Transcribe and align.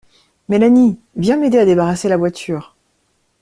Mélanie, 0.49 0.97
viens 1.15 1.37
m’aider 1.37 1.59
à 1.59 1.65
débarrasser 1.65 2.09
la 2.09 2.17
voiture! 2.17 2.75